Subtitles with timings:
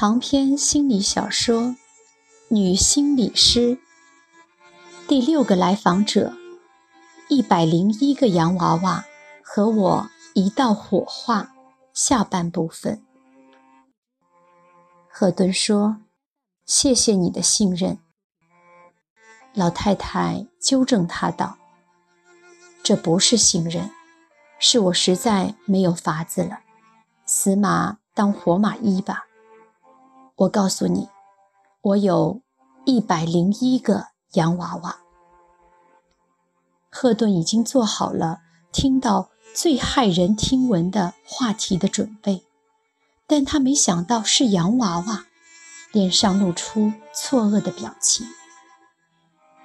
[0.00, 1.60] 长篇心理小说
[2.48, 3.76] 《女心理师》
[5.06, 6.32] 第六个来访者，
[7.28, 9.04] 一百零一个洋娃娃
[9.44, 11.54] 和我一道火化。
[11.92, 13.04] 下半部分，
[15.06, 15.98] 赫顿说
[16.64, 17.98] ：“谢谢你的信任。”
[19.52, 21.58] 老太太纠正他道
[22.82, 23.90] ：“这不是信任，
[24.58, 26.60] 是我实在没有法子了，
[27.26, 29.26] 死马当活马医吧。”
[30.40, 31.10] 我告诉你，
[31.82, 32.40] 我有
[32.86, 35.00] 一百零一个洋娃娃。
[36.88, 38.40] 赫顿已经做好了
[38.72, 42.46] 听到最骇人听闻的话题的准备，
[43.26, 45.26] 但他没想到是洋娃娃，
[45.92, 48.26] 脸上露出错愕的表情。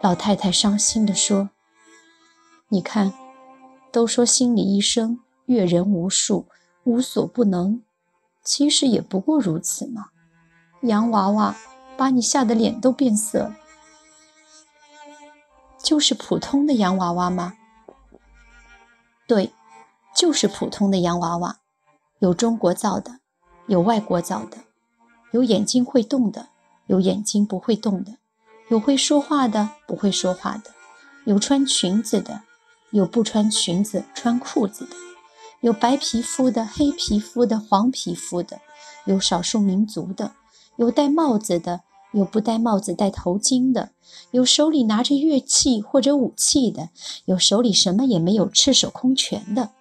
[0.01, 1.51] 老太太伤心地说
[2.67, 3.13] ：“你看，
[3.93, 6.49] 都说心理医生阅人无数，
[6.83, 7.81] 无所不能，
[8.43, 10.09] 其实也不过如此嘛。”
[10.87, 11.55] 洋娃娃
[11.97, 13.55] 把你吓得脸都变色了，
[15.81, 17.53] 就是普通的洋娃娃吗？
[19.27, 19.53] 对，
[20.15, 21.57] 就是普通的洋娃娃，
[22.19, 23.19] 有中国造的，
[23.67, 24.57] 有外国造的，
[25.31, 26.49] 有眼睛会动的，
[26.87, 28.17] 有眼睛不会动的，
[28.69, 30.71] 有会说话的，不会说话的，
[31.25, 32.41] 有穿裙子的，
[32.91, 34.95] 有不穿裙子穿裤子的，
[35.61, 38.59] 有白皮肤的，黑皮肤的，黄皮肤的，
[39.05, 40.33] 有少数民族的。
[40.77, 41.81] 有戴帽子的，
[42.11, 43.91] 有不戴帽子戴头巾的，
[44.31, 46.89] 有手里拿着乐器或者武器的，
[47.25, 49.71] 有手里什么也没有赤手空拳的。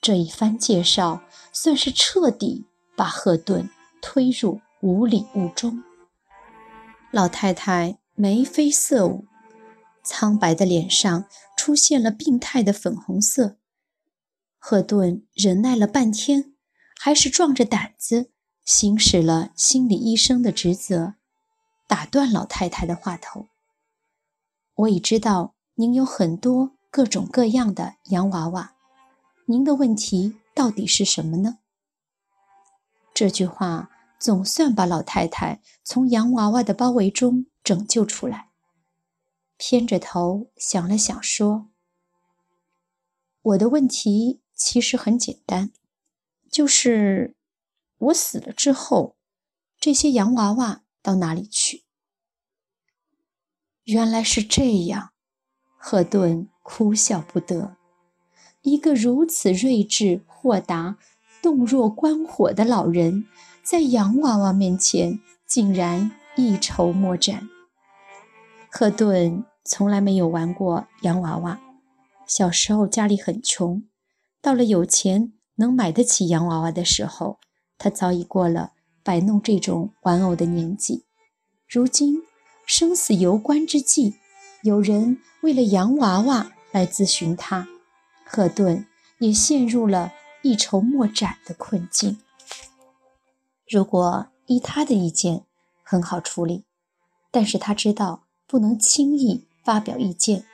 [0.00, 3.68] 这一番介绍算是彻底把赫顿
[4.00, 5.82] 推入无里雾中。
[7.10, 9.24] 老太太眉飞色舞，
[10.04, 11.24] 苍白的脸上
[11.56, 13.56] 出现了病态的粉红色。
[14.58, 16.54] 赫顿忍耐了半天，
[16.98, 18.30] 还是壮着胆子。
[18.66, 21.14] 行使了心理医生的职责，
[21.86, 23.46] 打断老太太的话头。
[24.74, 28.74] 我已知道您有很多各种各样的洋娃娃，
[29.44, 31.58] 您的问题到底是什么呢？
[33.14, 33.88] 这句话
[34.18, 38.48] 总算把老太太从洋娃娃的包围中拯救出来。
[39.56, 41.68] 偏着头想了想，说
[43.40, 45.70] ：“我的问题其实很简单，
[46.50, 47.35] 就是。”
[47.98, 49.16] 我死了之后，
[49.78, 51.84] 这些洋娃娃到哪里去？
[53.84, 55.12] 原来是这样，
[55.78, 57.76] 赫顿哭笑不得。
[58.62, 60.98] 一个如此睿智、豁达、
[61.40, 63.26] 洞若观火的老人，
[63.62, 67.48] 在洋娃娃面前竟然一筹莫展。
[68.68, 71.60] 赫顿从来没有玩过洋娃娃，
[72.26, 73.84] 小时候家里很穷，
[74.42, 77.38] 到了有钱能买得起洋娃娃的时候。
[77.78, 78.72] 他早已过了
[79.02, 81.04] 摆弄这种玩偶的年纪，
[81.68, 82.22] 如今
[82.64, 84.14] 生死攸关之际，
[84.62, 87.68] 有人为了洋娃娃来咨询他，
[88.24, 88.86] 赫顿
[89.18, 92.18] 也陷入了一筹莫展的困境。
[93.68, 95.44] 如果依他的意见，
[95.82, 96.64] 很好处理，
[97.30, 100.44] 但是他知道不能轻易发表意见，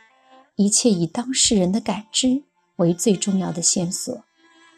[0.56, 2.42] 一切以当事人的感知
[2.76, 4.24] 为最重要的线索，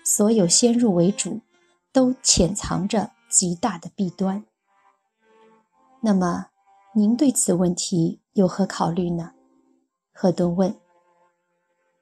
[0.04, 1.40] 所有先入为主。
[1.94, 4.44] 都潜藏着极大的弊端。
[6.02, 6.48] 那么，
[6.96, 9.32] 您对此问题有何考虑呢？
[10.12, 10.76] 赫顿问。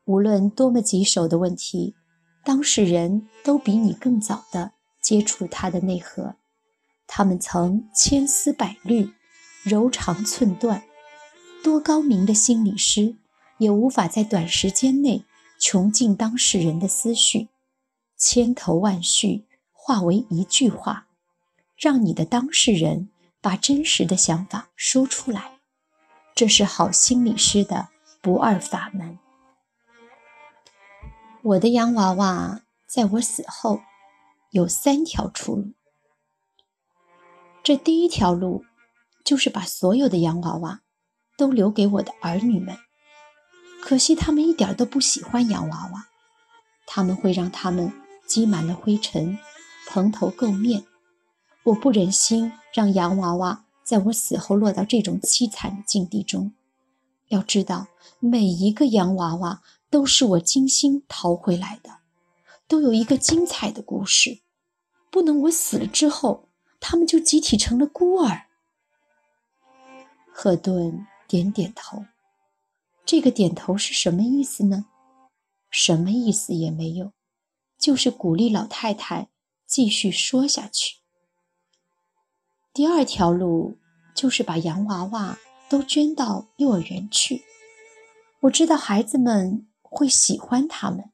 [0.06, 1.94] 无论多么棘手的问题，
[2.42, 4.72] 当事人都比你更早地
[5.02, 6.36] 接触它的内核。
[7.06, 9.12] 他们曾千丝百缕、
[9.62, 10.82] 柔肠寸断。
[11.62, 13.14] 多高明的心理师
[13.58, 15.24] 也无法在短时间内
[15.60, 17.48] 穷尽当事人的思绪，
[18.16, 19.44] 千头万绪。
[19.84, 21.08] 化为一句话，
[21.76, 25.58] 让你的当事人把真实的想法说出来，
[26.36, 27.88] 这是好心理师的
[28.20, 29.18] 不二法门。
[31.42, 33.80] 我的洋娃娃在我死后
[34.52, 35.72] 有三条出路。
[37.64, 38.64] 这第一条路
[39.24, 40.82] 就是把所有的洋娃娃
[41.36, 42.78] 都留给我的儿女们，
[43.80, 46.06] 可惜他们一点都不喜欢洋娃娃，
[46.86, 47.92] 他们会让他们
[48.28, 49.36] 积满了灰尘。
[49.92, 50.86] 蓬头垢面，
[51.64, 56.54] 我不忍心让洋娃娃在我死后落到这种凄惨的境地中。
[57.28, 59.60] 要知道，每一个洋娃娃
[59.90, 61.98] 都是我精心淘回来的，
[62.66, 64.40] 都有一个精彩的故事。
[65.10, 66.48] 不能我死了之后，
[66.80, 68.46] 他们就集体成了孤儿。
[70.32, 72.06] 赫顿点点头，
[73.04, 74.86] 这个点头是什么意思呢？
[75.68, 77.12] 什么意思也没有，
[77.78, 79.28] 就是鼓励老太太。
[79.72, 80.96] 继续说下去。
[82.74, 83.78] 第二条路
[84.14, 85.38] 就是把洋娃娃
[85.70, 87.42] 都捐到幼儿园去。
[88.40, 91.10] 我知道孩子们会喜欢他们，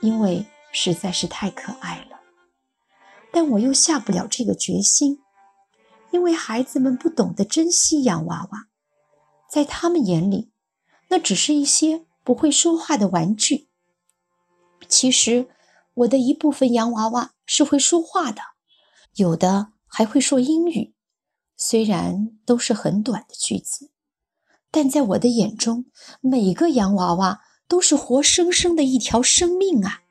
[0.00, 2.20] 因为实在是太可爱了。
[3.32, 5.18] 但我又下不了这个决心，
[6.12, 8.68] 因为孩子们不懂得珍惜洋娃娃，
[9.50, 10.52] 在他们眼里，
[11.08, 13.68] 那只是一些不会说话的玩具。
[14.86, 15.48] 其实，
[15.94, 18.40] 我的一部分洋娃娃是会说话的，
[19.16, 20.94] 有的还会说英语，
[21.56, 23.90] 虽然都是很短的句子，
[24.70, 25.86] 但在我的眼中，
[26.20, 30.02] 每个洋娃娃都是活生生的一条生命啊！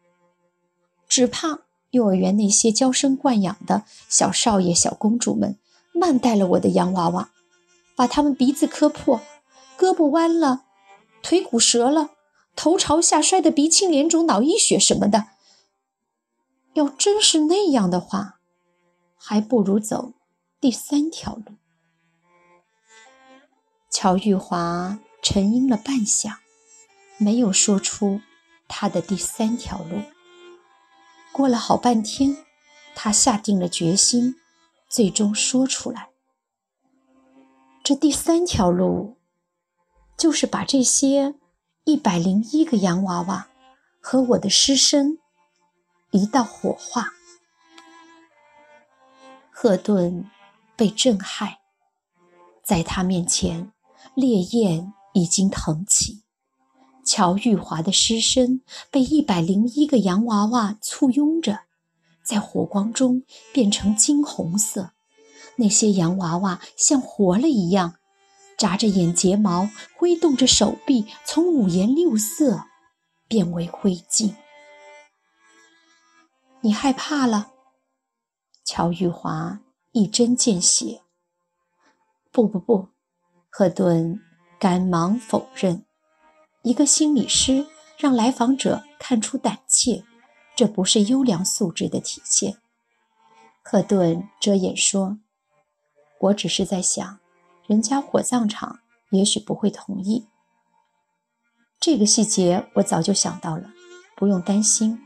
[1.07, 1.61] 只怕。
[1.91, 5.59] 幼儿园那些娇生惯养的小少爷、小公主们，
[5.93, 7.31] 慢待了我的洋娃娃，
[7.97, 9.19] 把他们鼻子磕破，
[9.77, 10.63] 胳膊弯了，
[11.21, 12.11] 腿骨折了，
[12.55, 15.25] 头朝下摔得鼻青脸肿、脑溢血什么的。
[16.73, 18.39] 要真是那样的话，
[19.17, 20.13] 还不如走
[20.59, 21.55] 第三条路。
[23.89, 26.37] 乔玉华沉吟了半晌，
[27.17, 28.21] 没有说出
[28.67, 30.01] 他的第三条路。
[31.33, 32.37] 过了好半天，
[32.95, 34.35] 他下定了决心，
[34.89, 36.09] 最终说出来
[37.83, 39.17] ：“这第三条路，
[40.17, 41.35] 就是把这些
[41.83, 43.49] 一百零一个洋娃娃
[44.01, 45.19] 和我的尸身
[46.11, 47.13] 一道火化。”
[49.49, 50.29] 赫顿
[50.75, 51.57] 被震撼，
[52.63, 53.71] 在他面前，
[54.15, 56.23] 烈焰已经腾起。
[57.03, 61.61] 乔玉华的尸身被一百零一个洋娃娃簇拥着，
[62.23, 64.91] 在火光中变成金红色。
[65.57, 67.95] 那些洋娃娃像活了一样，
[68.57, 72.65] 眨着眼睫毛，挥动着手臂，从五颜六色
[73.27, 74.35] 变为灰烬。
[76.63, 77.51] 你害怕了？
[78.63, 79.61] 乔玉华
[79.91, 81.01] 一针见血。
[82.31, 82.89] 不不不，
[83.49, 84.21] 赫顿
[84.59, 85.83] 赶忙否认。
[86.61, 87.65] 一个心理师
[87.97, 90.03] 让来访者看出胆怯，
[90.55, 92.61] 这不是优良素质的体现。
[93.63, 95.17] 赫顿遮掩说
[96.21, 97.19] ：“我只是在想，
[97.65, 100.27] 人家火葬场也许不会同意。
[101.79, 103.71] 这个细节我早就想到了，
[104.15, 105.03] 不用担心，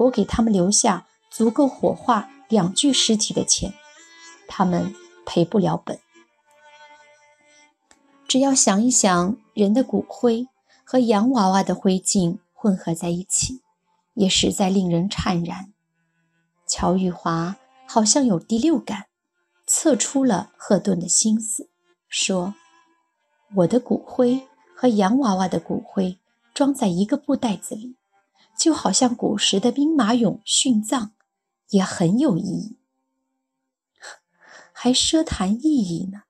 [0.00, 3.72] 我给他们留下足够火化两具尸体的钱，
[4.46, 4.94] 他们
[5.24, 5.98] 赔不了本。
[8.28, 10.46] 只要想一想人的骨灰。”
[10.82, 13.60] 和洋娃娃的灰烬混合在一起，
[14.14, 15.72] 也实在令人颤然。
[16.66, 19.06] 乔玉华好像有第六感，
[19.68, 21.68] 测出了赫顿的心思，
[22.08, 22.56] 说
[23.54, 26.18] ：“我的骨灰和洋娃娃的骨灰
[26.52, 27.94] 装在一个布袋子里，
[28.60, 31.12] 就好像古时的兵马俑殉葬，
[31.70, 32.76] 也很有意义。
[34.70, 36.24] 还奢谈意义呢？”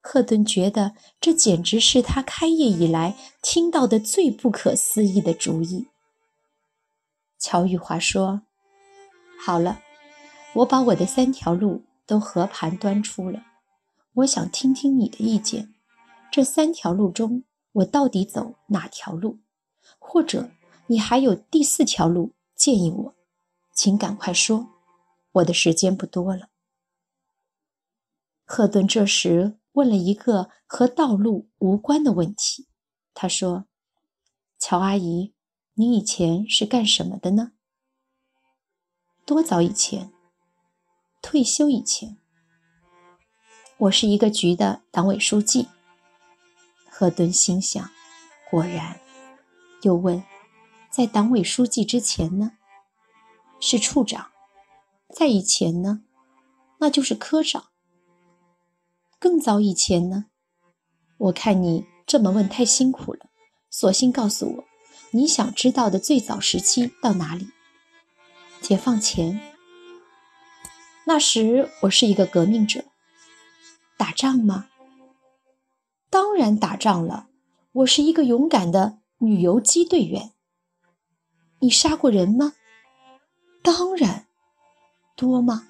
[0.00, 5.88] 赫顿觉得这简直是他开业以来听到的最不可思议的主意。
[7.38, 8.40] 乔玉华说
[9.38, 9.82] ：“好了，
[10.54, 13.44] 我把我的三条路都和盘端出了，
[14.14, 15.74] 我想听听你的意见。
[16.32, 19.40] 这三条路中，我到底走哪条路？
[19.98, 20.50] 或者
[20.90, 23.14] 你还有第四条路建议我？
[23.72, 24.70] 请赶快说，
[25.30, 26.48] 我的时间不多了。”
[28.44, 29.56] 赫顿这时。
[29.74, 32.66] 问了一个和道路无关的问题。
[33.14, 33.66] 他说
[34.58, 35.32] ：“乔阿姨，
[35.74, 37.52] 你以前是干什么的呢？”
[39.24, 40.12] 多早以前？
[41.22, 42.18] 退休以前。
[43.78, 45.68] 我是一个局的党委书记。
[46.90, 47.88] 赫顿心想：
[48.50, 49.00] 果然。
[49.82, 50.20] 又问
[50.90, 52.52] ：“在党委书记之前呢？”
[53.60, 54.30] 是处长。
[55.14, 56.02] 在以前呢？
[56.78, 57.66] 那就是科长。
[59.18, 60.26] 更早以前呢？
[61.18, 63.26] 我看你这么问太辛苦了，
[63.68, 64.64] 索性告诉我，
[65.10, 67.50] 你想知道的最早时期到哪里？
[68.62, 69.40] 解放前。
[71.06, 72.84] 那时我是一个革命者。
[73.98, 74.68] 打仗吗？
[76.08, 77.28] 当然打仗了。
[77.72, 80.32] 我是一个勇敢的女游击队员。
[81.60, 82.54] 你杀过人吗？
[83.62, 84.26] 当然。
[85.14, 85.68] 多吗？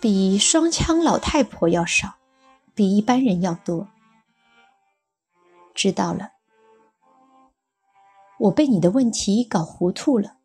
[0.00, 2.16] 比双枪老太婆要少。
[2.74, 3.88] 比一般人要多。
[5.74, 6.32] 知道了，
[8.38, 10.36] 我被你的问题搞糊涂了。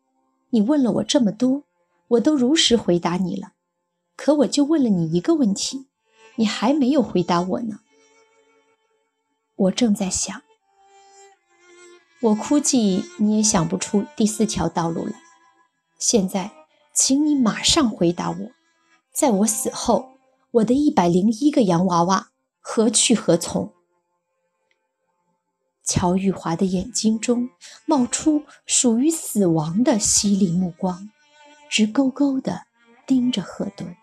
[0.48, 1.64] 你问了我这么多，
[2.08, 3.52] 我都如实回答你了。
[4.16, 5.88] 可我就问了你一个问题，
[6.36, 7.80] 你还没有回答我呢。
[9.56, 10.42] 我正在想，
[12.22, 15.12] 我估计你也想不出第四条道路了。
[15.98, 16.52] 现在，
[16.94, 18.50] 请你马上回答我，
[19.12, 20.12] 在我死后。
[20.52, 22.28] 我的一百零一个洋娃娃
[22.60, 23.72] 何去何从？
[25.82, 27.48] 乔玉华的眼睛中
[27.86, 31.10] 冒出属于死亡的犀利目光，
[31.70, 32.66] 直勾勾地
[33.06, 33.96] 盯着赫顿。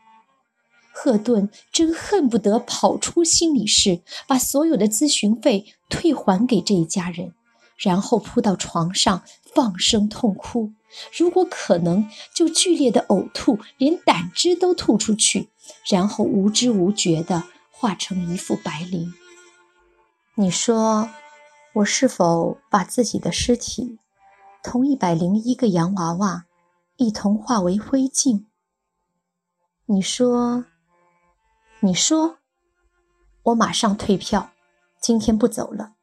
[0.92, 7.36] 赫顿真恨不得跑出心理室，把所有的咨询费退还给这一家人，
[7.80, 9.24] 然后扑到床上
[9.56, 10.74] 放声痛哭。
[11.18, 15.50] 如果可能，就剧烈的呕吐，连胆汁都吐出去，
[15.90, 19.14] 然后无知无觉地化成一副白绫。
[20.36, 21.10] 你说，
[21.74, 24.00] 我是否把自己的尸体
[24.64, 26.46] 同一百零一个洋娃娃
[26.98, 28.46] 一同化为灰烬？
[29.86, 30.66] 你说。
[31.82, 32.40] 你说，
[33.44, 34.52] 我马上退票，
[35.00, 35.94] 今天不走了。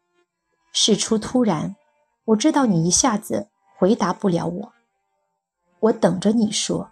[0.78, 1.74] 事出突然，
[2.26, 4.72] 我知道你一下子回答不了我，
[5.80, 6.90] 我等着你说。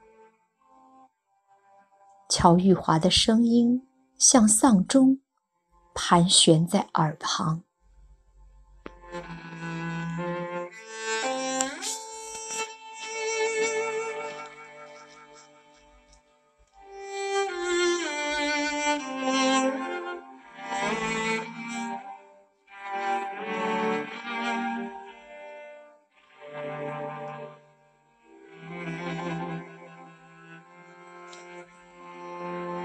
[2.31, 3.87] 乔玉华的声音
[4.17, 5.21] 像丧钟，
[5.95, 7.63] 盘旋在耳旁。